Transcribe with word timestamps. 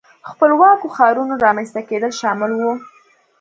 خپلواکو 0.29 0.87
ښارونو 0.95 1.33
رامنځته 1.45 1.81
کېدل 1.89 2.11
شامل 2.21 2.51
وو. 2.55 2.71